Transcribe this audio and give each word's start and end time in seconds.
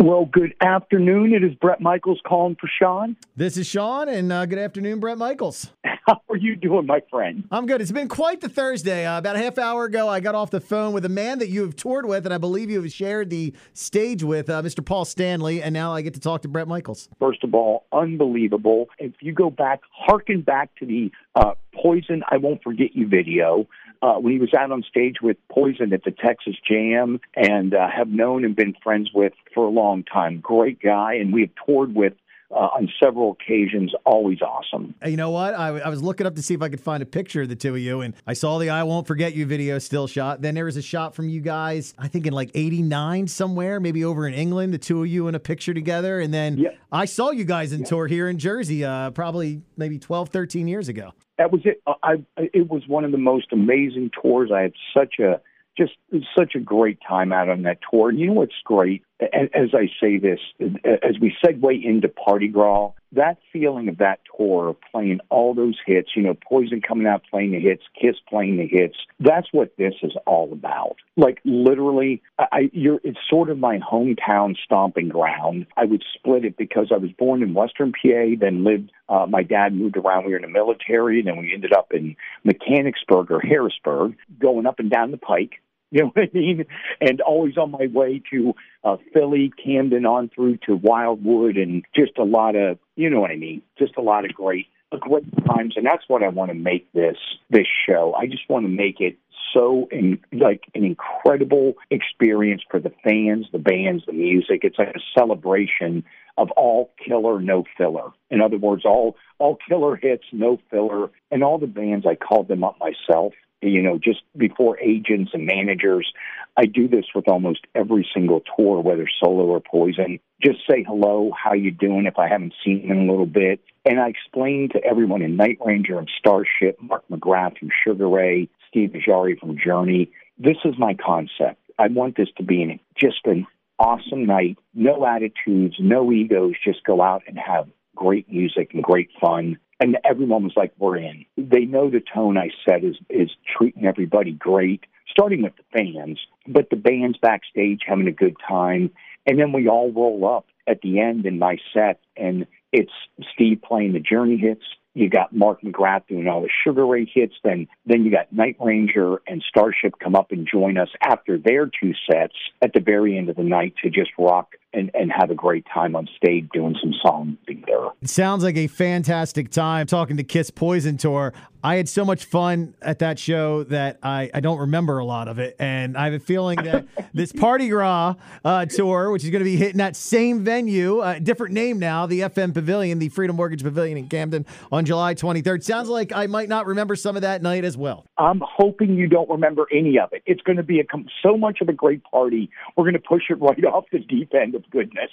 Well, 0.00 0.24
good 0.24 0.54
afternoon. 0.62 1.34
It 1.34 1.44
is 1.44 1.54
Bret 1.56 1.82
Michaels 1.82 2.22
calling 2.26 2.56
for 2.58 2.70
Sean. 2.80 3.16
This 3.36 3.58
is 3.58 3.66
Sean, 3.66 4.08
and 4.08 4.32
uh, 4.32 4.46
good 4.46 4.58
afternoon, 4.58 4.98
Bret 4.98 5.18
Michaels. 5.18 5.72
How 6.06 6.20
are 6.30 6.36
you 6.36 6.56
doing, 6.56 6.86
my 6.86 7.02
friend? 7.10 7.44
I'm 7.50 7.66
good. 7.66 7.80
It's 7.80 7.92
been 7.92 8.08
quite 8.08 8.40
the 8.40 8.48
Thursday. 8.48 9.06
Uh, 9.06 9.18
about 9.18 9.36
a 9.36 9.38
half 9.38 9.58
hour 9.58 9.84
ago, 9.84 10.08
I 10.08 10.20
got 10.20 10.34
off 10.34 10.50
the 10.50 10.60
phone 10.60 10.92
with 10.92 11.04
a 11.04 11.10
man 11.10 11.38
that 11.40 11.48
you 11.48 11.62
have 11.62 11.76
toured 11.76 12.06
with, 12.06 12.24
and 12.24 12.34
I 12.34 12.38
believe 12.38 12.70
you 12.70 12.80
have 12.82 12.92
shared 12.92 13.30
the 13.30 13.52
stage 13.74 14.22
with, 14.22 14.48
uh, 14.48 14.62
Mr. 14.62 14.84
Paul 14.84 15.04
Stanley, 15.04 15.62
and 15.62 15.74
now 15.74 15.92
I 15.92 16.00
get 16.00 16.14
to 16.14 16.20
talk 16.20 16.42
to 16.42 16.48
Bret 16.48 16.68
Michaels. 16.68 17.08
First 17.18 17.44
of 17.44 17.54
all, 17.54 17.84
unbelievable. 17.92 18.88
If 18.98 19.12
you 19.20 19.32
go 19.32 19.50
back, 19.50 19.80
harken 19.92 20.40
back 20.40 20.74
to 20.76 20.86
the 20.86 21.10
uh, 21.34 21.54
Poison, 21.74 22.22
I 22.28 22.38
Won't 22.38 22.62
Forget 22.62 22.94
You 22.94 23.06
video, 23.06 23.66
uh, 24.02 24.14
when 24.14 24.32
he 24.32 24.38
was 24.38 24.54
out 24.54 24.72
on 24.72 24.82
stage 24.82 25.16
with 25.22 25.36
Poison 25.50 25.92
at 25.92 26.04
the 26.04 26.10
Texas 26.10 26.56
Jam 26.66 27.20
and 27.36 27.74
uh, 27.74 27.86
have 27.94 28.08
known 28.08 28.44
and 28.44 28.56
been 28.56 28.74
friends 28.82 29.10
with 29.14 29.34
for 29.54 29.66
a 29.66 29.70
long 29.70 30.04
time. 30.04 30.40
Great 30.40 30.80
guy, 30.80 31.14
and 31.14 31.32
we 31.32 31.42
have 31.42 31.50
toured 31.66 31.94
with 31.94 32.14
uh, 32.50 32.54
on 32.54 32.88
several 33.02 33.32
occasions. 33.32 33.92
Always 34.04 34.40
awesome. 34.42 34.94
You 35.04 35.16
know 35.16 35.30
what? 35.30 35.54
I, 35.54 35.68
I, 35.78 35.88
was 35.88 36.02
looking 36.02 36.26
up 36.26 36.34
to 36.36 36.42
see 36.42 36.54
if 36.54 36.62
I 36.62 36.68
could 36.68 36.80
find 36.80 37.02
a 37.02 37.06
picture 37.06 37.42
of 37.42 37.48
the 37.48 37.56
two 37.56 37.74
of 37.74 37.80
you, 37.80 38.00
and 38.00 38.14
I 38.26 38.32
saw 38.32 38.58
the 38.58 38.70
"I 38.70 38.82
Won't 38.82 39.06
Forget 39.06 39.34
You" 39.34 39.46
video 39.46 39.78
still 39.78 40.06
shot. 40.06 40.42
Then 40.42 40.54
there 40.54 40.64
was 40.64 40.76
a 40.76 40.82
shot 40.82 41.14
from 41.14 41.28
you 41.28 41.40
guys, 41.40 41.94
I 41.98 42.08
think 42.08 42.26
in 42.26 42.32
like 42.32 42.50
'89 42.54 43.28
somewhere, 43.28 43.80
maybe 43.80 44.04
over 44.04 44.26
in 44.26 44.34
England, 44.34 44.74
the 44.74 44.78
two 44.78 45.02
of 45.02 45.08
you 45.08 45.28
in 45.28 45.34
a 45.34 45.40
picture 45.40 45.74
together. 45.74 46.20
And 46.20 46.32
then 46.32 46.58
yeah. 46.58 46.70
I 46.90 47.04
saw 47.04 47.30
you 47.30 47.44
guys 47.44 47.72
in 47.72 47.80
yeah. 47.80 47.86
tour 47.86 48.06
here 48.06 48.28
in 48.28 48.38
Jersey, 48.38 48.84
uh, 48.84 49.10
probably 49.10 49.62
maybe 49.76 49.98
12, 49.98 50.28
13 50.30 50.68
years 50.68 50.88
ago 50.88 51.12
that 51.40 51.50
was 51.50 51.62
it. 51.64 51.82
I, 52.02 52.22
it 52.36 52.68
was 52.68 52.86
one 52.86 53.06
of 53.06 53.12
the 53.12 53.18
most 53.18 53.46
amazing 53.50 54.10
tours. 54.20 54.50
I 54.54 54.60
had 54.60 54.72
such 54.94 55.18
a 55.18 55.40
just 55.74 55.92
such 56.38 56.54
a 56.54 56.60
great 56.60 56.98
time 57.06 57.32
out 57.32 57.48
on 57.48 57.62
that 57.62 57.78
tour. 57.90 58.10
And 58.10 58.18
you 58.18 58.26
know 58.26 58.34
what's 58.34 58.52
great? 58.62 59.02
As 59.20 59.74
I 59.74 59.90
say 60.00 60.18
this, 60.18 60.40
as 60.60 61.18
we 61.20 61.36
segue 61.44 61.84
into 61.84 62.08
Party 62.08 62.48
Gras, 62.48 62.92
that 63.12 63.38
feeling 63.52 63.88
of 63.88 63.98
that 63.98 64.20
tour, 64.36 64.76
playing 64.92 65.20
all 65.30 65.52
those 65.52 65.78
hits, 65.84 66.10
you 66.14 66.22
know, 66.22 66.34
Poison 66.34 66.80
coming 66.80 67.06
out 67.06 67.22
playing 67.28 67.52
the 67.52 67.58
hits, 67.58 67.82
Kiss 68.00 68.16
playing 68.28 68.56
the 68.56 68.66
hits, 68.66 68.96
that's 69.18 69.48
what 69.52 69.76
this 69.76 69.94
is 70.02 70.12
all 70.26 70.52
about. 70.52 70.96
Like 71.16 71.40
literally, 71.44 72.22
I, 72.38 72.70
you're, 72.72 73.00
it's 73.02 73.18
sort 73.28 73.50
of 73.50 73.58
my 73.58 73.78
hometown 73.78 74.56
stomping 74.64 75.08
ground. 75.08 75.66
I 75.76 75.84
would 75.84 76.04
split 76.14 76.44
it 76.44 76.56
because 76.56 76.92
I 76.92 76.98
was 76.98 77.10
born 77.12 77.42
in 77.42 77.52
Western 77.52 77.92
PA, 77.92 78.36
then 78.38 78.64
lived, 78.64 78.92
uh, 79.08 79.26
my 79.28 79.42
dad 79.42 79.74
moved 79.74 79.96
around. 79.96 80.24
We 80.24 80.30
were 80.30 80.36
in 80.36 80.42
the 80.42 80.48
military, 80.48 81.18
and 81.18 81.28
then 81.28 81.36
we 81.36 81.52
ended 81.52 81.72
up 81.72 81.92
in 81.92 82.16
Mechanicsburg 82.44 83.30
or 83.30 83.40
Harrisburg, 83.40 84.16
going 84.38 84.66
up 84.66 84.78
and 84.78 84.90
down 84.90 85.10
the 85.10 85.18
pike. 85.18 85.60
You 85.92 86.02
know 86.02 86.12
what 86.14 86.28
I 86.28 86.30
mean? 86.32 86.66
And 87.00 87.20
always 87.20 87.58
on 87.58 87.72
my 87.72 87.88
way 87.92 88.22
to 88.30 88.54
uh, 88.84 88.96
Philly, 89.12 89.52
Camden, 89.62 90.06
on 90.06 90.28
through 90.28 90.58
to 90.66 90.76
Wildwood, 90.76 91.56
and 91.56 91.84
just 91.96 92.16
a 92.16 92.22
lot 92.22 92.54
of, 92.54 92.78
you 92.94 93.10
know 93.10 93.20
what 93.20 93.32
I 93.32 93.36
mean? 93.36 93.62
Just 93.76 93.96
a 93.96 94.00
lot 94.00 94.24
of 94.24 94.32
great, 94.32 94.68
great 95.00 95.24
times. 95.46 95.74
And 95.76 95.84
that's 95.84 96.04
what 96.06 96.22
I 96.22 96.28
want 96.28 96.52
to 96.52 96.54
make 96.54 96.92
this 96.92 97.16
this 97.50 97.66
show. 97.88 98.14
I 98.14 98.26
just 98.26 98.48
want 98.48 98.66
to 98.66 98.68
make 98.68 99.00
it 99.00 99.18
so 99.52 99.88
in, 99.90 100.20
like 100.32 100.62
an 100.76 100.84
incredible 100.84 101.74
experience 101.90 102.62
for 102.70 102.78
the 102.78 102.92
fans, 103.02 103.46
the 103.50 103.58
bands, 103.58 104.04
the 104.06 104.12
music. 104.12 104.60
It's 104.62 104.78
like 104.78 104.94
a 104.94 105.18
celebration 105.18 106.04
of 106.38 106.52
all 106.52 106.92
killer, 107.04 107.40
no 107.40 107.64
filler. 107.76 108.10
In 108.30 108.40
other 108.40 108.58
words, 108.58 108.84
all 108.84 109.16
all 109.38 109.58
killer 109.68 109.96
hits, 109.96 110.24
no 110.32 110.60
filler, 110.70 111.10
and 111.32 111.42
all 111.42 111.58
the 111.58 111.66
bands 111.66 112.06
I 112.06 112.14
called 112.14 112.46
them 112.46 112.62
up 112.62 112.78
myself 112.78 113.32
you 113.62 113.82
know, 113.82 113.98
just 113.98 114.22
before 114.36 114.78
agents 114.80 115.32
and 115.34 115.46
managers. 115.46 116.12
I 116.56 116.66
do 116.66 116.88
this 116.88 117.06
with 117.14 117.28
almost 117.28 117.60
every 117.74 118.06
single 118.12 118.42
tour, 118.56 118.80
whether 118.80 119.06
solo 119.22 119.44
or 119.44 119.60
poison. 119.60 120.18
Just 120.42 120.60
say 120.68 120.84
hello, 120.86 121.30
how 121.42 121.52
you 121.52 121.70
doing 121.70 122.06
if 122.06 122.18
I 122.18 122.28
haven't 122.28 122.54
seen 122.64 122.88
them 122.88 122.98
in 122.98 123.08
a 123.08 123.10
little 123.10 123.26
bit. 123.26 123.60
And 123.84 124.00
I 124.00 124.08
explain 124.08 124.68
to 124.70 124.84
everyone 124.84 125.22
in 125.22 125.36
Night 125.36 125.58
Ranger 125.64 125.98
and 125.98 126.10
Starship, 126.18 126.78
Mark 126.80 127.04
McGrath 127.10 127.58
from 127.58 127.70
Sugar 127.84 128.08
Ray, 128.08 128.48
Steve 128.68 128.90
Augeri 128.90 129.38
from 129.38 129.56
Journey, 129.58 130.10
this 130.38 130.56
is 130.64 130.74
my 130.78 130.94
concept. 130.94 131.60
I 131.78 131.88
want 131.88 132.16
this 132.16 132.28
to 132.38 132.42
be 132.42 132.62
an, 132.62 132.80
just 132.96 133.20
an 133.26 133.46
awesome 133.78 134.24
night, 134.24 134.58
no 134.74 135.06
attitudes, 135.06 135.76
no 135.78 136.10
egos, 136.12 136.54
just 136.64 136.84
go 136.84 137.02
out 137.02 137.22
and 137.26 137.38
have 137.38 137.68
great 138.00 138.30
music 138.32 138.70
and 138.72 138.82
great 138.82 139.10
fun 139.20 139.58
and 139.80 139.96
everyone 140.04 140.44
was 140.44 140.52
like, 140.56 140.72
"We're 140.78 140.98
in." 140.98 141.24
They 141.36 141.64
know 141.64 141.88
the 141.88 142.00
tone 142.00 142.36
I 142.36 142.50
set 142.68 142.84
is 142.84 142.96
is 143.08 143.30
treating 143.56 143.86
everybody 143.86 144.32
great, 144.32 144.84
starting 145.08 145.42
with 145.42 145.54
the 145.56 145.64
fans, 145.72 146.20
but 146.46 146.68
the 146.70 146.76
band's 146.76 147.18
backstage 147.18 147.80
having 147.86 148.06
a 148.06 148.12
good 148.12 148.36
time, 148.46 148.90
and 149.26 149.38
then 149.38 149.52
we 149.52 149.68
all 149.68 149.90
roll 149.90 150.26
up 150.28 150.46
at 150.66 150.82
the 150.82 151.00
end 151.00 151.26
in 151.26 151.38
my 151.38 151.56
set, 151.72 152.00
and 152.16 152.46
it's 152.72 152.92
Steve 153.32 153.62
playing 153.62 153.94
the 153.94 154.00
Journey 154.00 154.36
hits. 154.36 154.64
You 154.94 155.08
got 155.08 155.34
Mark 155.34 155.62
McGrath 155.62 156.08
doing 156.08 156.26
all 156.26 156.42
the 156.42 156.50
Sugar 156.64 156.84
Ray 156.84 157.04
hits. 157.04 157.34
Then, 157.44 157.68
then 157.86 158.04
you 158.04 158.10
got 158.10 158.32
Night 158.32 158.56
Ranger 158.58 159.22
and 159.28 159.42
Starship 159.48 159.94
come 160.00 160.16
up 160.16 160.32
and 160.32 160.48
join 160.52 160.76
us 160.76 160.88
after 161.00 161.38
their 161.38 161.66
two 161.66 161.92
sets 162.10 162.34
at 162.60 162.72
the 162.72 162.80
very 162.80 163.16
end 163.16 163.28
of 163.28 163.36
the 163.36 163.44
night 163.44 163.74
to 163.84 163.90
just 163.90 164.10
rock 164.18 164.56
and, 164.72 164.90
and 164.94 165.12
have 165.12 165.30
a 165.30 165.34
great 165.34 165.66
time 165.72 165.96
on 165.96 166.08
stage 166.16 166.48
doing 166.52 166.76
some 166.80 166.94
songs 167.02 167.36
together. 167.46 167.88
It 168.02 168.08
sounds 168.08 168.44
like 168.44 168.56
a 168.56 168.66
fantastic 168.66 169.50
time 169.50 169.86
talking 169.86 170.16
to 170.16 170.24
Kiss 170.24 170.50
Poison 170.50 170.96
Tour. 170.96 171.32
I 171.62 171.76
had 171.76 171.88
so 171.90 172.06
much 172.06 172.24
fun 172.24 172.74
at 172.80 173.00
that 173.00 173.18
show 173.18 173.64
that 173.64 173.98
I, 174.02 174.30
I 174.32 174.40
don't 174.40 174.58
remember 174.58 174.98
a 174.98 175.04
lot 175.04 175.28
of 175.28 175.38
it. 175.38 175.56
And 175.58 175.96
I 175.96 176.04
have 176.04 176.14
a 176.14 176.18
feeling 176.18 176.56
that 176.62 176.86
this 177.14 177.32
Party 177.32 177.68
Gras 177.68 178.14
uh, 178.44 178.64
tour, 178.64 179.10
which 179.10 179.24
is 179.24 179.30
going 179.30 179.40
to 179.40 179.44
be 179.44 179.56
hitting 179.56 179.76
that 179.76 179.94
same 179.94 180.42
venue, 180.42 181.00
uh, 181.00 181.18
different 181.18 181.52
name 181.52 181.78
now, 181.78 182.06
the 182.06 182.20
FM 182.20 182.54
Pavilion, 182.54 182.98
the 182.98 183.10
Freedom 183.10 183.36
Mortgage 183.36 183.62
Pavilion 183.62 183.98
in 183.98 184.08
Camden 184.08 184.46
on 184.72 184.86
July 184.86 185.14
23rd. 185.14 185.62
Sounds 185.62 185.88
like 185.90 186.12
I 186.12 186.26
might 186.26 186.48
not 186.48 186.66
remember 186.66 186.96
some 186.96 187.14
of 187.14 187.22
that 187.22 187.42
night 187.42 187.64
as 187.64 187.76
well. 187.76 188.06
I'm 188.16 188.42
hoping 188.42 188.94
you 188.94 189.08
don't 189.08 189.28
remember 189.28 189.66
any 189.70 189.98
of 189.98 190.12
it. 190.12 190.22
It's 190.24 190.42
going 190.42 190.56
to 190.56 190.62
be 190.62 190.80
a, 190.80 190.84
so 191.22 191.36
much 191.36 191.60
of 191.60 191.68
a 191.68 191.74
great 191.74 192.02
party. 192.04 192.50
We're 192.76 192.84
going 192.84 192.94
to 192.94 193.00
push 193.00 193.24
it 193.28 193.38
right 193.40 193.62
off 193.66 193.84
the 193.92 193.98
deep 193.98 194.32
end 194.34 194.54
of 194.64 194.70
goodness. 194.70 195.10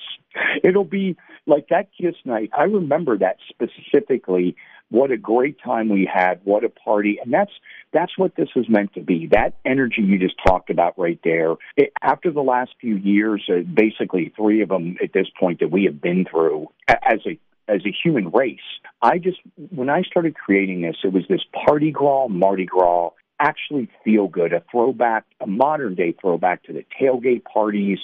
It'll 0.63 0.83
be 0.83 1.17
like 1.45 1.67
that 1.69 1.89
Kiss 1.99 2.15
night. 2.25 2.49
I 2.57 2.63
remember 2.63 3.17
that 3.17 3.37
specifically. 3.49 4.55
What 4.89 5.11
a 5.11 5.17
great 5.17 5.57
time 5.63 5.89
we 5.89 6.09
had. 6.11 6.39
What 6.45 6.63
a 6.63 6.69
party. 6.69 7.19
And 7.21 7.33
that's 7.33 7.51
that's 7.91 8.17
what 8.17 8.35
this 8.35 8.49
is 8.55 8.69
meant 8.69 8.93
to 8.93 9.01
be. 9.01 9.27
That 9.31 9.55
energy 9.65 10.01
you 10.01 10.17
just 10.17 10.35
talked 10.45 10.69
about 10.69 10.97
right 10.97 11.19
there. 11.23 11.55
It, 11.75 11.91
after 12.01 12.31
the 12.31 12.41
last 12.41 12.71
few 12.79 12.95
years, 12.95 13.43
uh, 13.49 13.61
basically 13.61 14.31
three 14.35 14.61
of 14.61 14.69
them 14.69 14.95
at 15.03 15.11
this 15.13 15.27
point 15.39 15.59
that 15.59 15.71
we 15.71 15.85
have 15.85 16.01
been 16.01 16.25
through 16.29 16.67
as 16.87 17.19
a 17.25 17.39
as 17.67 17.81
a 17.85 17.93
human 18.03 18.29
race. 18.29 18.59
I 19.01 19.17
just 19.17 19.39
when 19.71 19.89
I 19.89 20.03
started 20.03 20.35
creating 20.35 20.81
this, 20.81 20.95
it 21.03 21.11
was 21.11 21.23
this 21.27 21.43
party 21.65 21.91
gras, 21.91 22.27
Mardi 22.29 22.65
Gras 22.65 23.11
actually 23.39 23.89
feel 24.03 24.27
good, 24.27 24.53
a 24.53 24.63
throwback, 24.71 25.25
a 25.41 25.47
modern 25.47 25.95
day 25.95 26.15
throwback 26.19 26.63
to 26.63 26.73
the 26.73 26.85
tailgate 26.99 27.43
parties. 27.43 27.99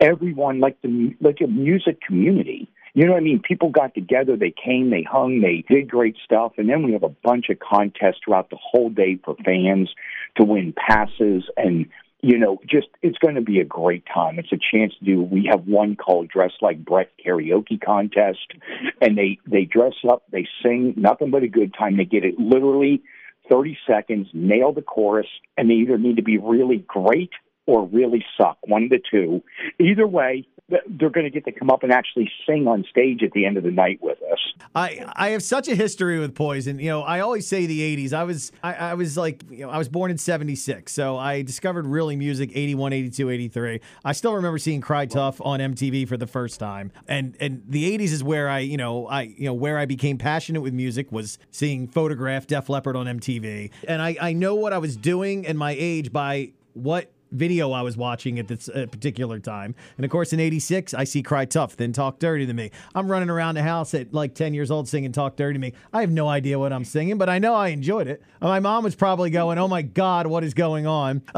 Everyone 0.00 0.60
like 0.60 0.80
the 0.82 1.14
like 1.20 1.38
a 1.42 1.46
music 1.46 2.00
community. 2.00 2.68
You 2.94 3.06
know 3.06 3.12
what 3.12 3.20
I 3.20 3.24
mean? 3.24 3.40
People 3.40 3.70
got 3.70 3.94
together, 3.94 4.36
they 4.36 4.52
came, 4.52 4.90
they 4.90 5.04
hung, 5.08 5.40
they 5.40 5.64
did 5.72 5.88
great 5.88 6.16
stuff, 6.24 6.52
and 6.58 6.68
then 6.68 6.82
we 6.82 6.92
have 6.92 7.04
a 7.04 7.08
bunch 7.08 7.48
of 7.48 7.60
contests 7.60 8.18
throughout 8.24 8.50
the 8.50 8.58
whole 8.60 8.90
day 8.90 9.16
for 9.24 9.36
fans 9.44 9.90
to 10.36 10.44
win 10.44 10.74
passes 10.76 11.44
and 11.56 11.86
you 12.22 12.38
know, 12.38 12.58
just 12.68 12.88
it's 13.00 13.16
going 13.18 13.36
to 13.36 13.40
be 13.40 13.60
a 13.60 13.64
great 13.64 14.04
time. 14.12 14.38
It's 14.38 14.52
a 14.52 14.58
chance 14.58 14.92
to 14.98 15.04
do. 15.04 15.22
We 15.22 15.48
have 15.50 15.66
one 15.66 15.96
called 15.96 16.28
"Dress 16.28 16.52
Like 16.60 16.84
Bret" 16.84 17.10
karaoke 17.24 17.80
contest, 17.80 18.52
and 19.00 19.16
they 19.16 19.38
they 19.46 19.64
dress 19.64 19.94
up, 20.08 20.22
they 20.30 20.46
sing, 20.62 20.94
nothing 20.96 21.30
but 21.30 21.42
a 21.42 21.48
good 21.48 21.72
time. 21.72 21.96
They 21.96 22.04
get 22.04 22.24
it 22.24 22.38
literally 22.38 23.02
30 23.50 23.76
seconds, 23.86 24.28
nail 24.32 24.72
the 24.72 24.82
chorus, 24.82 25.26
and 25.56 25.68
they 25.68 25.74
either 25.74 25.98
need 25.98 26.16
to 26.16 26.22
be 26.22 26.38
really 26.38 26.78
great 26.86 27.30
or 27.70 27.86
really 27.86 28.24
suck, 28.36 28.58
one 28.66 28.82
of 28.82 28.90
the 28.90 29.00
two. 29.10 29.42
Either 29.78 30.06
way, 30.06 30.44
they're 30.88 31.10
going 31.10 31.24
to 31.24 31.30
get 31.30 31.44
to 31.44 31.52
come 31.52 31.70
up 31.70 31.82
and 31.82 31.92
actually 31.92 32.30
sing 32.46 32.66
on 32.66 32.84
stage 32.88 33.22
at 33.22 33.32
the 33.32 33.46
end 33.46 33.56
of 33.56 33.62
the 33.62 33.70
night 33.70 33.98
with 34.02 34.18
us. 34.32 34.38
I 34.74 35.04
I 35.14 35.28
have 35.30 35.42
such 35.42 35.68
a 35.68 35.74
history 35.74 36.18
with 36.18 36.34
Poison. 36.34 36.78
You 36.78 36.90
know, 36.90 37.02
I 37.02 37.20
always 37.20 37.46
say 37.46 37.66
the 37.66 37.80
'80s. 37.96 38.12
I 38.12 38.24
was 38.24 38.52
I, 38.62 38.74
I 38.74 38.94
was 38.94 39.16
like, 39.16 39.44
you 39.50 39.64
know, 39.64 39.70
I 39.70 39.78
was 39.78 39.88
born 39.88 40.10
in 40.10 40.18
'76, 40.18 40.92
so 40.92 41.16
I 41.16 41.42
discovered 41.42 41.86
really 41.86 42.16
music 42.16 42.50
'81, 42.54 42.92
'82, 42.92 43.30
'83. 43.30 43.80
I 44.04 44.12
still 44.12 44.34
remember 44.34 44.58
seeing 44.58 44.80
Cry 44.80 45.06
Tough 45.06 45.40
on 45.40 45.60
MTV 45.60 46.08
for 46.08 46.16
the 46.16 46.26
first 46.26 46.58
time, 46.58 46.90
and 47.06 47.36
and 47.40 47.62
the 47.68 47.96
'80s 47.96 48.12
is 48.12 48.24
where 48.24 48.48
I 48.48 48.60
you 48.60 48.76
know 48.76 49.06
I 49.06 49.22
you 49.22 49.44
know 49.44 49.54
where 49.54 49.78
I 49.78 49.86
became 49.86 50.18
passionate 50.18 50.60
with 50.60 50.74
music 50.74 51.10
was 51.12 51.38
seeing 51.50 51.86
Photograph, 51.86 52.46
Def 52.46 52.68
Leppard 52.68 52.96
on 52.96 53.06
MTV, 53.06 53.70
and 53.86 54.02
I 54.02 54.16
I 54.20 54.32
know 54.32 54.54
what 54.54 54.72
I 54.72 54.78
was 54.78 54.96
doing 54.96 55.46
and 55.46 55.58
my 55.58 55.76
age 55.78 56.12
by 56.12 56.52
what 56.74 57.10
video 57.32 57.72
I 57.72 57.82
was 57.82 57.96
watching 57.96 58.38
at 58.38 58.48
this 58.48 58.68
uh, 58.68 58.86
particular 58.90 59.38
time. 59.38 59.74
And 59.96 60.04
of 60.04 60.10
course, 60.10 60.32
in 60.32 60.40
'86, 60.40 60.94
I 60.94 61.04
see 61.04 61.22
"Cry 61.22 61.44
Tough," 61.44 61.76
then 61.76 61.92
"Talk 61.92 62.18
Dirty 62.18 62.46
to 62.46 62.52
Me." 62.52 62.70
I'm 62.94 63.10
running 63.10 63.30
around 63.30 63.54
the 63.54 63.62
house 63.62 63.94
at 63.94 64.12
like 64.12 64.34
10 64.34 64.54
years 64.54 64.70
old 64.70 64.88
singing 64.88 65.12
"Talk 65.12 65.36
Dirty 65.36 65.54
to 65.54 65.58
Me." 65.58 65.72
I 65.92 66.00
have 66.00 66.10
no 66.10 66.28
idea 66.28 66.58
what 66.58 66.72
I'm 66.72 66.84
singing, 66.84 67.18
but 67.18 67.28
I 67.28 67.38
know 67.38 67.54
I 67.54 67.68
enjoyed 67.68 68.08
it. 68.08 68.22
My 68.40 68.60
mom 68.60 68.84
was 68.84 68.94
probably 68.94 69.30
going, 69.30 69.58
"Oh 69.58 69.68
my 69.68 69.82
God, 69.82 70.26
what 70.26 70.44
is 70.44 70.54
going 70.54 70.86
on?" 70.86 71.22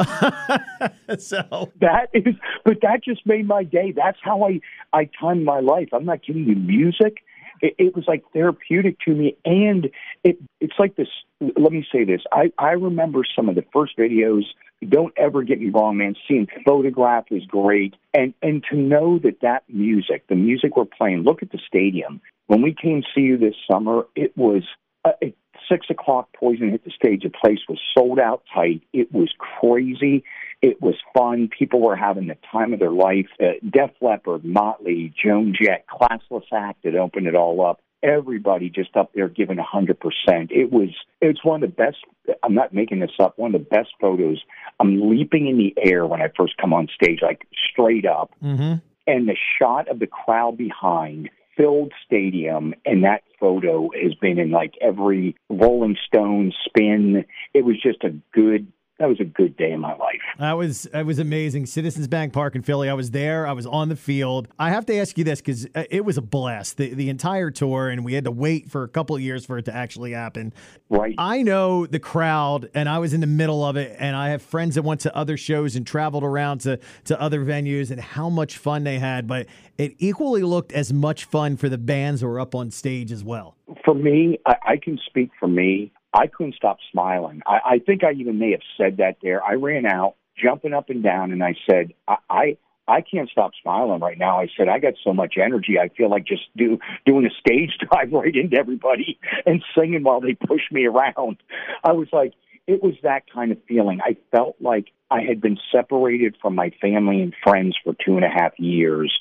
so 1.18 1.72
that 1.80 2.08
is, 2.12 2.34
but 2.64 2.78
that 2.82 3.04
just 3.04 3.26
made 3.26 3.46
my 3.46 3.64
day. 3.64 3.92
That's 3.94 4.18
how 4.22 4.44
I 4.44 4.60
I 4.92 5.08
time 5.20 5.44
my 5.44 5.60
life. 5.60 5.88
I'm 5.92 6.04
not 6.04 6.22
kidding 6.22 6.44
you. 6.44 6.56
Music 6.56 7.22
it, 7.62 7.74
it 7.78 7.96
was 7.96 8.04
like 8.06 8.24
therapeutic 8.32 8.98
to 9.06 9.12
me. 9.12 9.36
And 9.44 9.88
it, 10.24 10.38
it's 10.60 10.74
like 10.78 10.96
this. 10.96 11.08
Let 11.40 11.72
me 11.72 11.86
say 11.90 12.04
this. 12.04 12.20
I, 12.30 12.52
I 12.58 12.72
remember 12.72 13.22
some 13.34 13.48
of 13.48 13.54
the 13.54 13.64
first 13.72 13.96
videos. 13.96 14.42
Don't 14.88 15.12
ever 15.16 15.42
get 15.42 15.60
me 15.60 15.70
wrong, 15.70 15.98
man. 15.98 16.14
Seeing 16.28 16.46
Photograph 16.64 17.26
was 17.30 17.44
great. 17.46 17.94
And, 18.14 18.34
and 18.42 18.64
to 18.70 18.76
know 18.76 19.18
that 19.20 19.40
that 19.42 19.64
music, 19.68 20.26
the 20.28 20.34
music 20.34 20.76
we're 20.76 20.84
playing, 20.84 21.22
look 21.22 21.42
at 21.42 21.50
the 21.50 21.60
stadium. 21.66 22.20
When 22.46 22.62
we 22.62 22.74
came 22.74 23.02
to 23.02 23.08
see 23.14 23.22
you 23.22 23.38
this 23.38 23.54
summer, 23.70 24.06
it 24.14 24.36
was, 24.36 24.62
uh, 25.04 25.12
it, 25.20 25.36
six 25.70 25.86
o'clock 25.90 26.28
poison 26.34 26.70
hit 26.70 26.84
the 26.84 26.90
stage 26.90 27.22
the 27.22 27.30
place 27.30 27.60
was 27.68 27.78
sold 27.96 28.18
out 28.18 28.42
tight 28.52 28.82
it 28.92 29.12
was 29.12 29.32
crazy 29.38 30.24
it 30.62 30.80
was 30.80 30.94
fun. 31.12 31.48
People 31.48 31.80
were 31.80 31.96
having 31.96 32.28
the 32.28 32.38
time 32.50 32.72
of 32.72 32.78
their 32.78 32.92
life. 32.92 33.26
Uh, 33.40 33.54
Def 33.68 33.90
Leppard, 34.00 34.44
Motley, 34.44 35.12
Joan 35.22 35.54
Jett, 35.60 35.84
Classless 35.88 36.44
Act 36.52 36.84
that 36.84 36.94
opened 36.94 37.26
it 37.26 37.34
all 37.34 37.66
up. 37.66 37.80
Everybody 38.02 38.68
just 38.68 38.96
up 38.96 39.12
there 39.14 39.28
giving 39.28 39.58
a 39.58 39.62
hundred 39.62 39.98
percent. 40.00 40.50
It 40.50 40.72
was 40.72 40.90
it's 41.20 41.44
one 41.44 41.62
of 41.62 41.70
the 41.70 41.76
best. 41.76 41.98
I'm 42.42 42.54
not 42.54 42.72
making 42.72 43.00
this 43.00 43.12
up. 43.20 43.38
One 43.38 43.54
of 43.54 43.60
the 43.60 43.68
best 43.68 43.90
photos. 44.00 44.42
I'm 44.80 45.10
leaping 45.10 45.46
in 45.46 45.56
the 45.58 45.74
air 45.80 46.06
when 46.06 46.20
I 46.20 46.28
first 46.36 46.56
come 46.56 46.72
on 46.72 46.88
stage, 46.94 47.20
like 47.22 47.46
straight 47.70 48.04
up, 48.04 48.32
mm-hmm. 48.42 48.74
and 49.06 49.28
the 49.28 49.36
shot 49.58 49.88
of 49.88 49.98
the 49.98 50.06
crowd 50.06 50.56
behind 50.56 51.30
filled 51.56 51.92
stadium 52.06 52.74
and 52.86 53.04
that 53.04 53.22
photo 53.38 53.90
has 54.00 54.14
been 54.14 54.38
in 54.38 54.50
like 54.50 54.74
every 54.80 55.36
Rolling 55.50 55.96
Stone 56.06 56.52
spin. 56.64 57.24
It 57.54 57.64
was 57.64 57.76
just 57.80 58.02
a 58.04 58.14
good 58.32 58.72
that 59.02 59.08
was 59.08 59.18
a 59.18 59.24
good 59.24 59.56
day 59.56 59.72
in 59.72 59.80
my 59.80 59.96
life. 59.96 60.20
That 60.38 60.52
was 60.52 60.84
that 60.92 61.04
was 61.04 61.18
amazing. 61.18 61.66
Citizens 61.66 62.06
Bank 62.06 62.32
Park 62.32 62.54
in 62.54 62.62
Philly. 62.62 62.88
I 62.88 62.94
was 62.94 63.10
there. 63.10 63.48
I 63.48 63.52
was 63.52 63.66
on 63.66 63.88
the 63.88 63.96
field. 63.96 64.46
I 64.60 64.70
have 64.70 64.86
to 64.86 64.96
ask 64.96 65.18
you 65.18 65.24
this 65.24 65.40
because 65.40 65.66
uh, 65.74 65.82
it 65.90 66.04
was 66.04 66.18
a 66.18 66.22
blast 66.22 66.76
the 66.76 66.94
the 66.94 67.08
entire 67.08 67.50
tour, 67.50 67.88
and 67.88 68.04
we 68.04 68.14
had 68.14 68.22
to 68.24 68.30
wait 68.30 68.70
for 68.70 68.84
a 68.84 68.88
couple 68.88 69.16
of 69.16 69.22
years 69.22 69.44
for 69.44 69.58
it 69.58 69.64
to 69.64 69.74
actually 69.74 70.12
happen. 70.12 70.52
Right. 70.88 71.16
I 71.18 71.42
know 71.42 71.84
the 71.84 71.98
crowd, 71.98 72.70
and 72.74 72.88
I 72.88 73.00
was 73.00 73.12
in 73.12 73.20
the 73.20 73.26
middle 73.26 73.64
of 73.64 73.76
it, 73.76 73.96
and 73.98 74.14
I 74.14 74.28
have 74.28 74.40
friends 74.40 74.76
that 74.76 74.82
went 74.82 75.00
to 75.00 75.16
other 75.16 75.36
shows 75.36 75.74
and 75.74 75.84
traveled 75.84 76.22
around 76.22 76.60
to 76.60 76.78
to 77.06 77.20
other 77.20 77.44
venues, 77.44 77.90
and 77.90 78.00
how 78.00 78.28
much 78.28 78.56
fun 78.56 78.84
they 78.84 79.00
had. 79.00 79.26
But 79.26 79.48
it 79.78 79.96
equally 79.98 80.44
looked 80.44 80.72
as 80.72 80.92
much 80.92 81.24
fun 81.24 81.56
for 81.56 81.68
the 81.68 81.78
bands 81.78 82.20
who 82.20 82.28
were 82.28 82.38
up 82.38 82.54
on 82.54 82.70
stage 82.70 83.10
as 83.10 83.24
well. 83.24 83.56
For 83.84 83.96
me, 83.96 84.38
I, 84.46 84.54
I 84.64 84.76
can 84.76 84.96
speak 85.08 85.30
for 85.40 85.48
me. 85.48 85.92
I 86.12 86.26
couldn't 86.26 86.54
stop 86.54 86.78
smiling. 86.90 87.42
I, 87.46 87.58
I 87.64 87.78
think 87.78 88.04
I 88.04 88.12
even 88.12 88.38
may 88.38 88.52
have 88.52 88.60
said 88.76 88.98
that 88.98 89.16
there. 89.22 89.42
I 89.42 89.54
ran 89.54 89.86
out, 89.86 90.16
jumping 90.36 90.74
up 90.74 90.90
and 90.90 91.02
down, 91.02 91.32
and 91.32 91.42
I 91.42 91.54
said, 91.68 91.94
I, 92.06 92.16
I 92.28 92.56
I 92.88 93.00
can't 93.00 93.30
stop 93.30 93.52
smiling 93.62 94.00
right 94.00 94.18
now. 94.18 94.40
I 94.40 94.48
said, 94.56 94.68
I 94.68 94.78
got 94.80 94.94
so 95.04 95.12
much 95.12 95.34
energy. 95.42 95.78
I 95.78 95.88
feel 95.88 96.10
like 96.10 96.26
just 96.26 96.42
do 96.56 96.78
doing 97.06 97.26
a 97.26 97.30
stage 97.38 97.78
dive 97.90 98.12
right 98.12 98.34
into 98.34 98.56
everybody 98.56 99.18
and 99.46 99.62
singing 99.76 100.02
while 100.02 100.20
they 100.20 100.34
push 100.34 100.62
me 100.70 100.86
around. 100.86 101.36
I 101.84 101.92
was 101.92 102.08
like, 102.12 102.34
it 102.66 102.82
was 102.82 102.94
that 103.02 103.22
kind 103.32 103.52
of 103.52 103.58
feeling. 103.66 104.00
I 104.02 104.16
felt 104.30 104.56
like 104.60 104.86
I 105.10 105.22
had 105.22 105.40
been 105.40 105.58
separated 105.70 106.36
from 106.40 106.54
my 106.54 106.70
family 106.80 107.20
and 107.20 107.34
friends 107.42 107.76
for 107.82 107.94
two 108.04 108.16
and 108.16 108.24
a 108.24 108.28
half 108.28 108.52
years, 108.58 109.12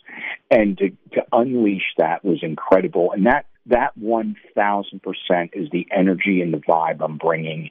and 0.49 0.77
to, 0.77 0.89
to 1.13 1.23
unleash 1.31 1.93
that 1.97 2.23
was 2.23 2.39
incredible. 2.43 3.11
And 3.11 3.25
that 3.25 3.45
that 3.67 3.97
1000% 3.99 4.35
is 5.53 5.69
the 5.71 5.87
energy 5.91 6.41
and 6.41 6.53
the 6.53 6.57
vibe 6.57 7.01
I'm 7.01 7.17
bringing 7.17 7.69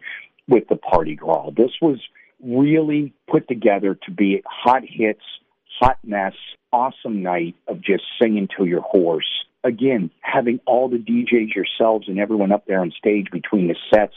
with 0.48 0.68
the 0.68 0.76
party 0.76 1.14
Gras. 1.14 1.50
This 1.56 1.72
was 1.80 1.98
really 2.42 3.12
put 3.30 3.48
together 3.48 3.98
to 4.06 4.10
be 4.10 4.42
hot 4.46 4.82
hits, 4.86 5.22
hot 5.80 5.98
mess, 6.04 6.34
awesome 6.72 7.22
night 7.22 7.56
of 7.68 7.80
just 7.80 8.04
singing 8.20 8.48
to 8.58 8.64
your 8.64 8.82
horse. 8.82 9.44
Again, 9.62 10.10
having 10.20 10.60
all 10.66 10.88
the 10.88 10.96
DJs 10.96 11.54
yourselves 11.54 12.08
and 12.08 12.18
everyone 12.18 12.52
up 12.52 12.66
there 12.66 12.80
on 12.80 12.92
stage 12.96 13.26
between 13.30 13.68
the 13.68 13.76
sets, 13.92 14.14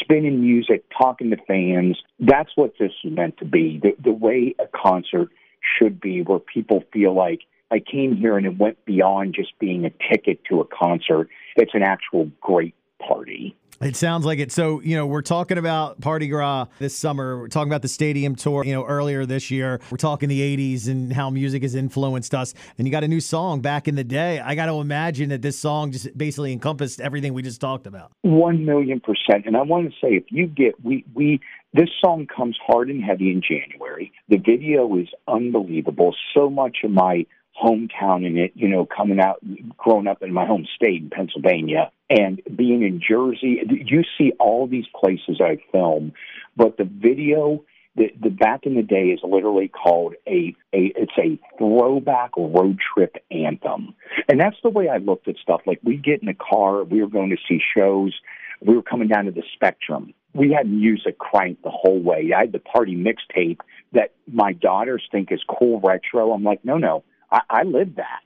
spinning 0.00 0.40
music, 0.40 0.84
talking 0.96 1.30
to 1.30 1.36
fans. 1.46 1.98
That's 2.20 2.50
what 2.54 2.74
this 2.78 2.92
is 3.04 3.12
meant 3.12 3.38
to 3.38 3.44
be. 3.44 3.80
The, 3.82 3.96
the 4.02 4.12
way 4.12 4.54
a 4.58 4.66
concert 4.66 5.30
should 5.78 6.00
be, 6.00 6.22
where 6.22 6.38
people 6.38 6.84
feel 6.92 7.14
like 7.14 7.40
I 7.70 7.80
came 7.80 8.16
here 8.16 8.36
and 8.36 8.46
it 8.46 8.58
went 8.58 8.84
beyond 8.84 9.34
just 9.34 9.58
being 9.58 9.84
a 9.84 9.90
ticket 10.12 10.44
to 10.46 10.60
a 10.60 10.64
concert. 10.64 11.28
It's 11.56 11.74
an 11.74 11.82
actual 11.82 12.30
great 12.40 12.74
party. 13.06 13.56
It 13.80 13.94
sounds 13.94 14.26
like 14.26 14.40
it. 14.40 14.50
So, 14.50 14.80
you 14.80 14.96
know, 14.96 15.06
we're 15.06 15.22
talking 15.22 15.56
about 15.56 16.00
Party 16.00 16.26
Gras 16.26 16.66
this 16.80 16.96
summer. 16.96 17.38
We're 17.38 17.48
talking 17.48 17.70
about 17.70 17.82
the 17.82 17.88
stadium 17.88 18.34
tour, 18.34 18.64
you 18.64 18.72
know, 18.72 18.84
earlier 18.84 19.24
this 19.24 19.52
year. 19.52 19.80
We're 19.88 19.98
talking 19.98 20.28
the 20.28 20.56
80s 20.56 20.88
and 20.88 21.12
how 21.12 21.30
music 21.30 21.62
has 21.62 21.76
influenced 21.76 22.34
us. 22.34 22.54
And 22.76 22.88
you 22.88 22.90
got 22.90 23.04
a 23.04 23.08
new 23.08 23.20
song 23.20 23.60
back 23.60 23.86
in 23.86 23.94
the 23.94 24.02
day. 24.02 24.40
I 24.40 24.56
got 24.56 24.66
to 24.66 24.80
imagine 24.80 25.28
that 25.28 25.42
this 25.42 25.56
song 25.56 25.92
just 25.92 26.16
basically 26.18 26.52
encompassed 26.52 27.00
everything 27.00 27.34
we 27.34 27.42
just 27.42 27.60
talked 27.60 27.86
about. 27.86 28.10
1 28.22 28.64
million 28.64 28.98
percent. 28.98 29.46
And 29.46 29.56
I 29.56 29.62
want 29.62 29.88
to 29.88 29.92
say, 30.00 30.14
if 30.14 30.24
you 30.30 30.48
get, 30.48 30.84
we, 30.84 31.04
we, 31.14 31.40
this 31.72 31.90
song 32.04 32.26
comes 32.26 32.58
hard 32.66 32.90
and 32.90 33.02
heavy 33.04 33.30
in 33.30 33.42
January. 33.48 34.12
The 34.28 34.38
video 34.38 34.92
is 34.96 35.06
unbelievable. 35.28 36.16
So 36.34 36.50
much 36.50 36.78
of 36.82 36.90
my 36.90 37.26
hometown 37.62 38.26
in 38.26 38.38
it, 38.38 38.52
you 38.54 38.68
know, 38.68 38.86
coming 38.86 39.20
out, 39.20 39.38
growing 39.76 40.06
up 40.06 40.22
in 40.22 40.32
my 40.32 40.46
home 40.46 40.66
state 40.74 41.02
in 41.02 41.10
Pennsylvania 41.10 41.90
and 42.08 42.40
being 42.56 42.82
in 42.82 43.00
Jersey. 43.06 43.60
You 43.68 44.04
see 44.16 44.32
all 44.38 44.66
these 44.66 44.86
places 44.98 45.40
I 45.40 45.58
film, 45.72 46.12
but 46.56 46.76
the 46.76 46.84
video, 46.84 47.64
the, 47.96 48.12
the 48.20 48.30
back 48.30 48.64
in 48.64 48.76
the 48.76 48.82
day 48.82 49.08
is 49.08 49.20
literally 49.22 49.68
called 49.68 50.14
a, 50.26 50.54
a, 50.72 50.92
it's 50.96 51.12
a 51.18 51.38
throwback 51.58 52.30
road 52.36 52.78
trip 52.94 53.16
anthem. 53.30 53.94
And 54.28 54.40
that's 54.40 54.56
the 54.62 54.70
way 54.70 54.88
I 54.88 54.98
looked 54.98 55.28
at 55.28 55.36
stuff. 55.36 55.62
Like 55.66 55.80
we 55.82 55.96
get 55.96 56.20
in 56.20 56.26
the 56.26 56.34
car, 56.34 56.84
we 56.84 57.02
were 57.02 57.08
going 57.08 57.30
to 57.30 57.38
see 57.48 57.60
shows, 57.76 58.14
we 58.60 58.74
were 58.74 58.82
coming 58.82 59.08
down 59.08 59.26
to 59.26 59.30
the 59.30 59.44
spectrum. 59.54 60.14
We 60.34 60.52
had 60.52 60.68
music 60.68 61.18
cranked 61.18 61.62
the 61.62 61.70
whole 61.70 62.00
way. 62.00 62.32
I 62.36 62.40
had 62.40 62.52
the 62.52 62.58
party 62.58 62.94
mixtape 62.94 63.58
that 63.92 64.12
my 64.30 64.52
daughters 64.52 65.02
think 65.10 65.32
is 65.32 65.42
cool 65.58 65.80
retro. 65.80 66.32
I'm 66.32 66.44
like, 66.44 66.64
no, 66.64 66.76
no, 66.76 67.02
I, 67.30 67.40
I 67.50 67.62
live 67.62 67.96
that. 67.96 68.22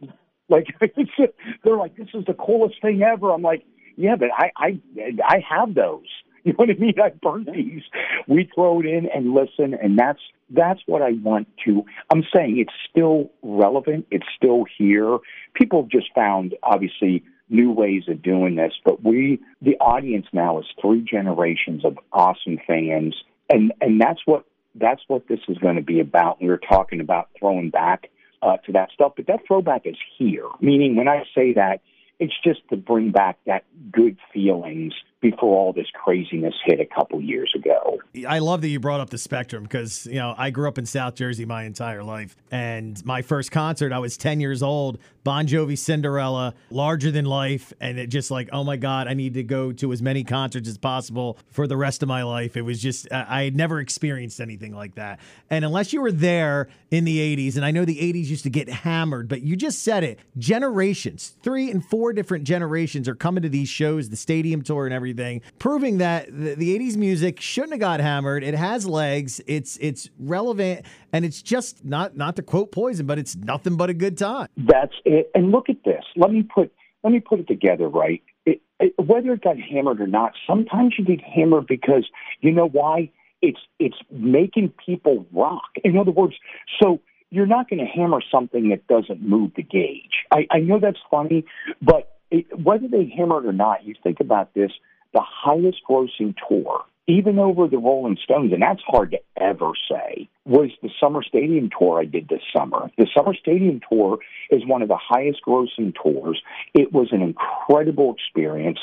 Like 0.49 0.67
they're 1.65 1.77
like, 1.77 1.97
this 1.97 2.09
is 2.15 2.25
the 2.27 2.35
coolest 2.35 2.81
thing 2.83 3.03
ever. 3.03 3.33
I'm 3.33 3.43
like, 3.43 3.65
yeah, 3.97 4.17
but 4.17 4.29
I 4.37 4.51
I 4.57 4.81
I 5.25 5.45
have 5.49 5.75
those. 5.75 6.07
You 6.45 6.55
know 6.55 6.57
what 6.57 6.71
I 6.71 6.75
mean? 6.75 6.95
I 7.01 7.11
burn 7.23 7.47
these. 7.55 7.83
We 8.27 8.51
throw 8.53 8.81
it 8.81 8.87
in 8.87 9.09
and 9.15 9.33
listen, 9.33 9.75
and 9.81 9.97
that's 9.97 10.19
that's 10.51 10.81
what 10.87 11.01
I 11.01 11.13
want 11.23 11.47
to. 11.65 11.85
I'm 12.13 12.25
saying 12.35 12.59
it's 12.59 12.73
still 12.91 13.31
relevant. 13.43 14.09
It's 14.11 14.27
still 14.37 14.65
here. 14.77 15.19
People 15.55 15.83
have 15.83 15.89
just 15.89 16.09
found 16.17 16.57
obviously 16.65 17.23
new 17.49 17.71
ways 17.71 18.05
of 18.09 18.23
doing 18.23 18.57
this, 18.57 18.73
but 18.85 19.05
we 19.05 19.41
the 19.61 19.77
audience 19.77 20.27
now 20.33 20.59
is 20.59 20.67
three 20.81 21.01
generations 21.03 21.85
of 21.85 21.97
awesome 22.13 22.59
fans, 22.67 23.15
and 23.49 23.73
and 23.81 24.01
that's 24.01 24.23
what 24.25 24.45
that's 24.75 25.03
what 25.07 25.29
this 25.29 25.41
is 25.49 25.59
going 25.59 25.77
to 25.77 25.83
be 25.83 26.01
about. 26.01 26.43
We 26.43 26.49
were 26.49 26.61
talking 26.69 27.01
about 27.01 27.29
throwing 27.39 27.71
back 27.71 28.09
uh, 28.43 28.57
to 28.59 28.73
that 28.73 28.91
stuff, 28.93 29.13
but 29.17 29.27
that 29.27 29.41
throwback 29.47 29.83
is 29.87 29.97
here. 30.19 30.47
Meaning, 30.61 30.97
when 30.97 31.09
I 31.09 31.25
say 31.35 31.53
that, 31.55 31.81
it's 32.19 32.35
just 32.45 32.61
to 32.71 32.77
bring 32.77 33.11
back 33.11 33.39
that 33.47 33.65
good 33.91 34.17
feelings 34.33 34.93
before 35.23 35.57
all 35.57 35.73
this 35.73 35.87
craziness 35.95 36.55
hit 36.67 36.81
a 36.81 36.85
couple 36.85 37.23
years 37.23 37.51
ago. 37.55 38.01
I 38.29 38.41
love 38.41 38.61
that 38.61 38.69
you 38.69 38.81
brought 38.81 39.01
up 39.01 39.09
the 39.09 39.19
spectrum 39.19 39.63
because, 39.63 40.05
you 40.07 40.17
know, 40.17 40.35
I 40.37 40.51
grew 40.51 40.67
up 40.69 40.79
in 40.79 40.85
South 40.85 41.15
Jersey 41.15 41.47
my 41.47 41.63
entire 41.63 42.03
life. 42.03 42.37
And 42.51 43.03
my 43.07 43.23
first 43.23 43.53
concert, 43.53 43.93
I 43.93 44.01
was 44.01 44.17
10 44.17 44.41
years 44.41 44.63
old, 44.63 44.99
Bon 45.23 45.47
Jovi 45.47 45.79
Cinderella, 45.79 46.55
larger 46.71 47.13
than 47.13 47.25
life. 47.25 47.73
And 47.81 47.99
it 47.99 48.09
just 48.09 48.33
like, 48.33 48.49
oh 48.53 48.65
my 48.65 48.77
God, 48.77 49.07
I 49.07 49.15
need 49.15 49.35
to 49.35 49.45
go 49.45 49.73
to 49.73 49.93
as 49.93 50.03
many 50.03 50.25
concerts 50.25 50.69
as 50.69 50.77
possible 50.77 51.39
for 51.51 51.69
the 51.69 51.77
rest 51.77 52.03
of 52.03 52.09
my 52.09 52.25
life. 52.25 52.57
It 52.57 52.63
was 52.63 52.83
just, 52.83 53.11
I 53.13 53.45
had 53.45 53.55
never 53.55 53.79
experienced 53.79 54.41
anything 54.41 54.75
like 54.75 54.97
that. 54.97 55.21
And 55.49 55.65
unless 55.65 55.93
you 55.93 56.03
were 56.03 56.13
there 56.13 56.69
in 56.91 57.05
the 57.05 57.37
80s, 57.37 57.55
and 57.55 57.65
I 57.65 57.71
know 57.71 57.85
the 57.85 58.01
80s 58.01 58.27
used 58.27 58.43
to 58.43 58.51
get 58.51 58.69
hammered, 58.69 59.29
but 59.29 59.43
you 59.43 59.55
just 59.55 59.85
said 59.85 60.03
it 60.03 60.19
generations, 60.37 61.35
three 61.43 61.71
and 61.71 61.85
four 61.85 62.13
different 62.13 62.43
generations 62.43 63.09
are 63.09 63.15
coming 63.15 63.43
to 63.45 63.49
these 63.49 63.69
shows, 63.69 64.11
the 64.11 64.17
stadium 64.17 64.63
tour 64.63 64.85
and 64.85 64.93
everything 64.93 65.12
everything, 65.13 65.43
proving 65.59 65.99
that 65.99 66.27
the, 66.27 66.55
the 66.55 66.79
80s 66.79 66.97
music 66.97 67.41
shouldn't 67.41 67.73
have 67.73 67.81
got 67.81 68.01
hammered. 68.01 68.43
It 68.43 68.55
has 68.55 68.87
legs. 68.87 69.41
It's 69.47 69.77
it's 69.79 70.09
relevant, 70.19 70.87
and 71.13 71.25
it's 71.25 71.43
just 71.43 71.85
not 71.85 72.17
not 72.17 72.37
to 72.37 72.43
quote 72.43 72.73
Poison, 72.73 73.07
but 73.07 73.19
it's 73.19 73.37
nothing 73.37 73.77
but 73.77 73.91
a 73.91 73.95
good 73.95 74.19
time. 74.19 74.49
That's 74.57 74.95
it. 75.05 75.31
And 75.35 75.51
look 75.51 75.69
at 75.69 75.85
this. 75.85 76.05
Let 76.17 76.33
me 76.33 76.43
put 76.43 76.73
let 77.03 77.13
me 77.13 77.21
put 77.21 77.41
it 77.41 77.49
together 77.49 77.89
right. 77.89 78.23
It, 78.47 78.61
it, 78.81 78.95
whether 78.99 79.33
it 79.33 79.43
got 79.43 79.57
hammered 79.59 80.01
or 80.01 80.07
not, 80.07 80.33
sometimes 80.47 80.95
you 80.99 81.05
get 81.05 81.21
hammered 81.21 81.67
because 81.67 82.09
you 82.41 82.53
know 82.53 82.69
why 82.69 83.11
it's 83.41 83.61
it's 83.79 83.97
making 84.11 84.73
people 84.85 85.27
rock. 85.33 85.71
In 85.85 85.97
other 85.99 86.13
words, 86.13 86.35
so 86.81 87.01
you're 87.31 87.47
not 87.47 87.69
going 87.69 87.81
to 87.81 87.87
hammer 87.87 88.23
something 88.31 88.69
that 88.71 88.87
doesn't 88.89 89.23
move 89.23 89.53
the 89.57 89.63
gauge. 89.63 90.25
I, 90.31 90.47
I 90.51 90.59
know 90.59 90.79
that's 90.79 90.99
funny, 91.11 91.47
but 91.81 92.19
it, 92.31 92.47
whether 92.59 92.89
they 92.89 93.11
hammer 93.17 93.39
it 93.39 93.47
or 93.47 93.53
not, 93.53 93.85
you 93.85 93.95
think 94.03 94.21
about 94.21 94.55
this: 94.55 94.73
the 95.13 95.23
highest 95.23 95.79
grossing 95.89 96.35
tour 96.49 96.85
even 97.07 97.39
over 97.39 97.67
the 97.67 97.79
Rolling 97.79 98.17
Stones, 98.23 98.53
and 98.53 98.63
that's 98.63 98.83
hard 98.87 99.11
to 99.11 99.19
ever 99.37 99.73
say, 99.91 100.29
was 100.45 100.71
the 100.83 100.91
Summer 101.01 101.23
Stadium 101.23 101.69
tour 101.77 102.01
I 102.01 102.05
did 102.05 102.29
this 102.29 102.43
summer. 102.57 102.91
The 102.97 103.07
Summer 103.15 103.35
Stadium 103.35 103.81
tour 103.91 104.19
is 104.51 104.65
one 104.67 104.83
of 104.83 104.89
the 104.89 104.99
highest 104.99 105.41
grossing 105.47 105.95
tours. 106.01 106.41
It 106.75 106.93
was 106.93 107.09
an 107.11 107.23
incredible 107.23 108.15
experience. 108.15 108.79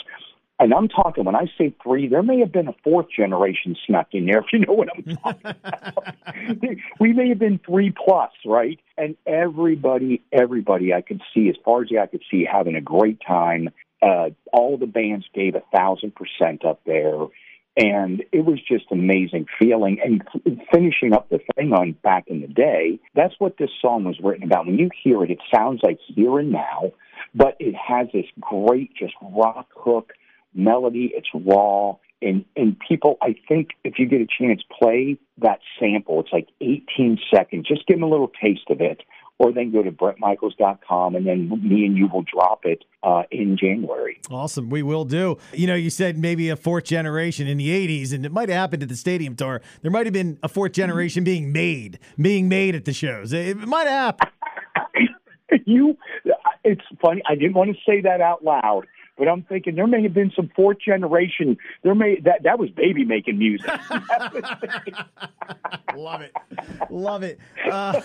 And 0.61 0.73
I'm 0.73 0.89
talking, 0.89 1.23
when 1.23 1.37
I 1.37 1.45
say 1.57 1.73
three, 1.81 2.09
there 2.09 2.21
may 2.21 2.39
have 2.39 2.51
been 2.51 2.67
a 2.67 2.75
fourth 2.83 3.05
generation 3.15 3.77
snuck 3.87 4.07
in 4.11 4.25
there, 4.25 4.39
if 4.39 4.47
you 4.51 4.59
know 4.59 4.73
what 4.73 4.89
I'm 4.93 5.15
talking 5.15 5.55
about. 5.63 6.07
we 6.99 7.13
may 7.13 7.29
have 7.29 7.39
been 7.39 7.61
three 7.65 7.91
plus, 7.91 8.31
right? 8.45 8.77
And 8.97 9.15
everybody, 9.25 10.21
everybody 10.33 10.93
I 10.93 10.99
could 10.99 11.21
see, 11.33 11.47
as 11.47 11.55
far 11.63 11.83
as 11.83 11.89
I 11.97 12.07
could 12.07 12.23
see, 12.29 12.45
having 12.51 12.75
a 12.75 12.81
great 12.81 13.19
time. 13.25 13.69
Uh, 14.01 14.29
all 14.53 14.77
the 14.77 14.87
bands 14.87 15.25
gave 15.33 15.55
a 15.55 15.63
thousand 15.73 16.13
percent 16.15 16.63
up 16.63 16.79
there 16.85 17.27
and 17.79 18.23
it 18.33 18.43
was 18.45 18.59
just 18.67 18.85
amazing 18.91 19.45
feeling. 19.57 19.99
And 20.03 20.21
finishing 20.71 21.13
up 21.13 21.29
the 21.29 21.39
thing 21.55 21.71
on 21.71 21.93
back 22.03 22.25
in 22.27 22.41
the 22.41 22.47
day, 22.47 22.99
that's 23.15 23.35
what 23.39 23.57
this 23.57 23.69
song 23.81 24.03
was 24.03 24.19
written 24.21 24.43
about. 24.43 24.65
When 24.65 24.77
you 24.77 24.89
hear 25.01 25.23
it, 25.23 25.31
it 25.31 25.39
sounds 25.53 25.79
like 25.81 25.97
here 26.07 26.39
and 26.39 26.51
now, 26.51 26.91
but 27.33 27.55
it 27.59 27.75
has 27.75 28.07
this 28.13 28.25
great, 28.39 28.93
just 28.95 29.13
rock 29.21 29.67
hook 29.75 30.11
melody. 30.53 31.13
It's 31.15 31.29
raw. 31.33 31.95
And, 32.21 32.43
and 32.57 32.77
people, 32.85 33.17
I 33.21 33.35
think 33.47 33.69
if 33.85 33.97
you 33.97 34.05
get 34.07 34.19
a 34.19 34.27
chance, 34.27 34.61
play 34.77 35.17
that 35.37 35.59
sample. 35.79 36.19
It's 36.19 36.33
like 36.33 36.49
18 36.59 37.17
seconds. 37.33 37.65
Just 37.65 37.87
give 37.87 37.95
them 37.95 38.03
a 38.03 38.09
little 38.09 38.31
taste 38.41 38.69
of 38.69 38.81
it 38.81 39.03
or 39.39 39.53
then 39.53 39.71
go 39.71 39.81
to 39.81 39.91
bretmichaels.com 39.91 41.15
and 41.15 41.25
then 41.25 41.49
me 41.63 41.85
and 41.85 41.97
you 41.97 42.07
will 42.07 42.23
drop 42.23 42.65
it 42.65 42.83
uh, 43.03 43.23
in 43.31 43.57
January. 43.57 44.19
Awesome. 44.29 44.69
We 44.69 44.83
will 44.83 45.05
do. 45.05 45.37
You 45.53 45.65
know, 45.65 45.75
you 45.75 45.89
said 45.89 46.17
maybe 46.17 46.49
a 46.49 46.57
fourth 46.57 46.83
generation 46.83 47.47
in 47.47 47.57
the 47.57 47.69
80s, 47.69 48.13
and 48.13 48.25
it 48.25 48.31
might 48.31 48.49
have 48.49 48.57
happened 48.57 48.83
at 48.83 48.89
the 48.89 48.97
stadium 48.97 49.35
tour. 49.35 49.61
There 49.81 49.89
might 49.89 50.05
have 50.05 50.13
been 50.13 50.37
a 50.43 50.49
fourth 50.49 50.73
generation 50.73 51.23
being 51.23 51.53
made, 51.53 51.99
being 52.21 52.49
made 52.49 52.75
at 52.75 52.85
the 52.85 52.93
shows. 52.93 53.31
It 53.31 53.57
might 53.57 53.87
have 53.87 54.17
happened. 54.19 55.09
you, 55.65 55.97
it's 56.63 56.83
funny. 57.01 57.21
I 57.27 57.35
didn't 57.35 57.53
want 57.53 57.71
to 57.71 57.77
say 57.89 58.01
that 58.01 58.19
out 58.19 58.43
loud 58.43 58.85
but 59.19 59.27
I'm 59.27 59.43
thinking 59.43 59.75
there 59.75 59.85
may 59.85 60.01
have 60.01 60.13
been 60.15 60.31
some 60.35 60.49
fourth 60.55 60.77
generation. 60.79 61.57
There 61.83 61.93
may 61.93 62.19
that 62.21 62.43
that 62.43 62.57
was 62.57 62.71
baby 62.71 63.05
making 63.05 63.37
music. 63.37 63.69
Love 65.95 66.21
it, 66.21 66.33
love 66.89 67.23
it. 67.23 67.39
Uh, 67.69 67.99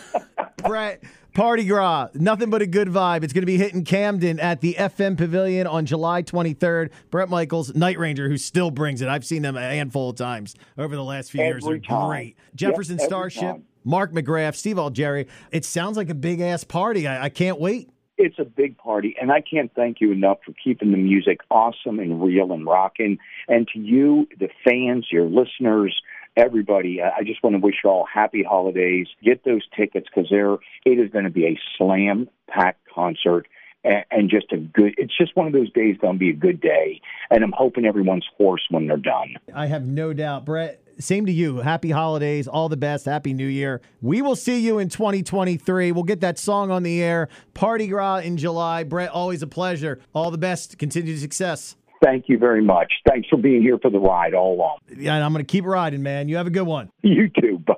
Bret, 0.66 1.02
Party 1.33 1.64
Gras, 1.64 2.09
nothing 2.14 2.50
but 2.50 2.61
a 2.61 2.66
good 2.66 2.88
vibe. 2.88 3.23
It's 3.23 3.33
going 3.33 3.42
to 3.42 3.47
be 3.47 3.56
hitting 3.59 3.85
Camden 3.85 4.40
at 4.40 4.61
the 4.61 4.75
FM 4.75 5.16
Pavilion 5.16 5.66
on 5.66 5.87
July 5.87 6.23
23rd. 6.23 6.90
Bret 7.11 7.28
Michaels, 7.28 7.75
Night 7.75 7.99
Ranger, 7.99 8.28
who 8.28 8.37
still 8.37 8.71
brings 8.71 9.00
it. 9.00 9.09
I've 9.09 9.25
seen 9.25 9.42
them 9.42 9.56
a 9.56 9.61
handful 9.61 10.11
of 10.11 10.16
times 10.16 10.56
over 10.76 10.97
the 10.97 11.04
last 11.04 11.30
few 11.30 11.40
Every 11.40 11.52
years. 11.52 11.64
They're 11.64 11.78
time. 11.78 12.09
great. 12.09 12.37
Jefferson 12.56 12.99
Yep, 12.99 13.06
Starship, 13.06 13.42
time. 13.42 13.62
Mark 13.85 14.12
McGrath, 14.12 14.56
Steve 14.56 14.76
Augeri. 14.76 15.28
It 15.52 15.64
sounds 15.64 15.97
like 15.97 16.09
a 16.09 16.14
big 16.14 16.40
ass 16.40 16.64
party. 16.64 17.06
I, 17.06 17.25
I 17.25 17.28
can't 17.28 17.61
wait. 17.61 17.90
It's 18.16 18.38
a 18.38 18.44
big 18.44 18.78
party, 18.78 19.16
and 19.21 19.33
I 19.33 19.40
can't 19.40 19.73
thank 19.75 20.00
you 20.00 20.12
enough 20.12 20.38
for 20.47 20.52
keeping 20.52 20.92
the 20.92 20.97
music 20.97 21.40
awesome 21.50 21.99
and 21.99 22.23
real 22.23 22.52
and 22.52 22.64
rocking. 22.64 23.18
And 23.49 23.66
to 23.75 23.78
you, 23.80 24.28
the 24.38 24.49
fans, 24.64 25.09
your 25.11 25.25
listeners, 25.25 26.00
everybody, 26.37 27.02
I 27.02 27.25
just 27.25 27.42
want 27.42 27.54
to 27.54 27.61
wish 27.61 27.76
you 27.83 27.90
all 27.90 28.06
happy 28.12 28.44
holidays. 28.44 29.09
Get 29.23 29.44
those 29.44 29.62
tickets 29.76 30.06
because 30.09 30.30
there 30.30 30.54
it 30.85 30.99
is 30.99 31.11
going 31.11 31.25
to 31.25 31.30
be 31.30 31.47
a 31.47 31.59
slam 31.76 32.28
packed 32.49 32.87
concert. 32.94 33.49
And 33.85 34.30
just 34.30 34.50
a 34.50 34.56
good, 34.56 34.94
it's 34.97 35.14
just 35.14 35.37
one 35.37 35.47
of 35.47 35.52
those 35.52 35.71
days 35.73 35.99
going 36.00 36.14
to 36.14 36.18
be 36.18 36.30
a 36.30 36.35
good 36.35 36.59
day. 36.59 37.02
And 37.30 37.44
I'm 37.44 37.52
hoping 37.54 37.85
everyone's 37.85 38.26
hoarse 38.38 38.66
when 38.71 38.87
they're 38.87 38.97
done. 38.97 39.35
I 39.54 39.66
have 39.66 39.85
no 39.85 40.14
doubt. 40.14 40.47
Bret, 40.47 40.80
same 40.98 41.26
to 41.26 41.32
you. 41.32 41.58
Happy 41.58 41.90
holidays. 41.90 42.46
All 42.46 42.68
the 42.68 42.76
best. 42.76 43.06
Happy 43.06 43.32
New 43.32 43.46
Year. 43.46 43.80
We 44.02 44.22
will 44.22 44.36
see 44.36 44.60
you 44.60 44.78
in 44.78 44.88
2023. 44.88 45.92
We'll 45.92 46.04
get 46.04 46.20
that 46.20 46.38
song 46.38 46.70
on 46.70 46.82
the 46.82 47.02
air. 47.02 47.28
Party 47.54 47.86
Gras 47.86 48.18
in 48.18 48.36
July. 48.36 48.84
Bret, 48.84 49.10
always 49.10 49.42
a 49.42 49.46
pleasure. 49.46 50.00
All 50.14 50.30
the 50.30 50.38
best. 50.38 50.78
Continued 50.78 51.18
success. 51.20 51.76
Thank 52.02 52.28
you 52.28 52.36
very 52.36 52.62
much. 52.62 52.92
Thanks 53.08 53.28
for 53.28 53.38
being 53.38 53.62
here 53.62 53.78
for 53.78 53.90
the 53.90 53.98
ride 53.98 54.34
all 54.34 54.54
along. 54.54 54.78
Yeah, 54.94 55.14
and 55.14 55.24
I'm 55.24 55.32
going 55.32 55.44
to 55.44 55.50
keep 55.50 55.64
riding, 55.64 56.02
man. 56.02 56.28
You 56.28 56.36
have 56.36 56.46
a 56.46 56.50
good 56.50 56.66
one. 56.66 56.90
You 57.02 57.30
too. 57.40 57.58
Bye. 57.66 57.74